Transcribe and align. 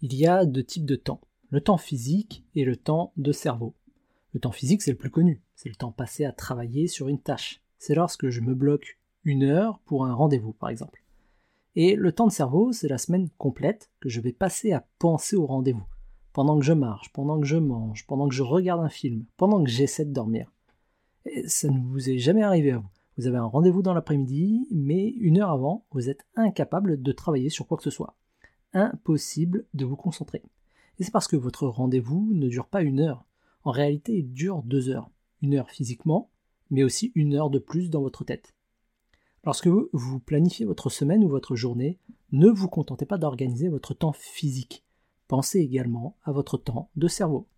Il 0.00 0.14
y 0.14 0.28
a 0.28 0.46
deux 0.46 0.62
types 0.62 0.86
de 0.86 0.94
temps, 0.94 1.20
le 1.50 1.60
temps 1.60 1.76
physique 1.76 2.44
et 2.54 2.64
le 2.64 2.76
temps 2.76 3.12
de 3.16 3.32
cerveau. 3.32 3.74
Le 4.32 4.38
temps 4.38 4.52
physique, 4.52 4.80
c'est 4.80 4.92
le 4.92 4.96
plus 4.96 5.10
connu, 5.10 5.42
c'est 5.56 5.68
le 5.68 5.74
temps 5.74 5.90
passé 5.90 6.24
à 6.24 6.30
travailler 6.30 6.86
sur 6.86 7.08
une 7.08 7.18
tâche. 7.18 7.60
C'est 7.78 7.96
lorsque 7.96 8.28
je 8.28 8.40
me 8.40 8.54
bloque 8.54 9.00
une 9.24 9.42
heure 9.42 9.80
pour 9.86 10.06
un 10.06 10.14
rendez-vous, 10.14 10.52
par 10.52 10.68
exemple. 10.68 11.02
Et 11.74 11.96
le 11.96 12.12
temps 12.12 12.28
de 12.28 12.32
cerveau, 12.32 12.70
c'est 12.70 12.86
la 12.86 12.96
semaine 12.96 13.28
complète 13.38 13.90
que 13.98 14.08
je 14.08 14.20
vais 14.20 14.32
passer 14.32 14.70
à 14.72 14.86
penser 15.00 15.34
au 15.34 15.46
rendez-vous. 15.46 15.86
Pendant 16.32 16.60
que 16.60 16.64
je 16.64 16.74
marche, 16.74 17.12
pendant 17.12 17.40
que 17.40 17.46
je 17.46 17.56
mange, 17.56 18.06
pendant 18.06 18.28
que 18.28 18.34
je 18.36 18.44
regarde 18.44 18.84
un 18.84 18.88
film, 18.88 19.24
pendant 19.36 19.64
que 19.64 19.70
j'essaie 19.70 20.04
de 20.04 20.12
dormir. 20.12 20.52
Et 21.26 21.48
ça 21.48 21.68
ne 21.70 21.80
vous 21.80 22.08
est 22.08 22.18
jamais 22.18 22.44
arrivé 22.44 22.70
à 22.70 22.78
vous. 22.78 22.88
Vous 23.16 23.26
avez 23.26 23.38
un 23.38 23.46
rendez-vous 23.46 23.82
dans 23.82 23.94
l'après-midi, 23.94 24.68
mais 24.70 25.08
une 25.08 25.40
heure 25.40 25.50
avant, 25.50 25.86
vous 25.90 26.08
êtes 26.08 26.24
incapable 26.36 27.02
de 27.02 27.10
travailler 27.10 27.50
sur 27.50 27.66
quoi 27.66 27.76
que 27.76 27.82
ce 27.82 27.90
soit. 27.90 28.14
Impossible 28.74 29.64
de 29.74 29.84
vous 29.84 29.96
concentrer. 29.96 30.42
Et 30.98 31.04
c'est 31.04 31.10
parce 31.10 31.28
que 31.28 31.36
votre 31.36 31.66
rendez-vous 31.66 32.28
ne 32.32 32.48
dure 32.48 32.66
pas 32.66 32.82
une 32.82 33.00
heure. 33.00 33.24
En 33.64 33.70
réalité, 33.70 34.18
il 34.18 34.32
dure 34.32 34.62
deux 34.62 34.88
heures. 34.88 35.10
Une 35.42 35.54
heure 35.54 35.70
physiquement, 35.70 36.30
mais 36.70 36.84
aussi 36.84 37.12
une 37.14 37.34
heure 37.34 37.50
de 37.50 37.58
plus 37.58 37.90
dans 37.90 38.02
votre 38.02 38.24
tête. 38.24 38.54
Lorsque 39.44 39.68
vous 39.68 40.20
planifiez 40.20 40.66
votre 40.66 40.90
semaine 40.90 41.24
ou 41.24 41.28
votre 41.28 41.56
journée, 41.56 41.98
ne 42.32 42.48
vous 42.48 42.68
contentez 42.68 43.06
pas 43.06 43.18
d'organiser 43.18 43.68
votre 43.68 43.94
temps 43.94 44.12
physique. 44.12 44.84
Pensez 45.28 45.60
également 45.60 46.16
à 46.24 46.32
votre 46.32 46.58
temps 46.58 46.90
de 46.96 47.08
cerveau. 47.08 47.48